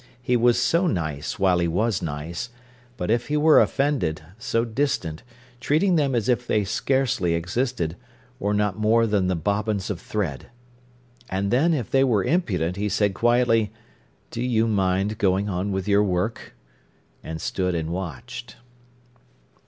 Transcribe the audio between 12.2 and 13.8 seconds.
impudent, he said quietly: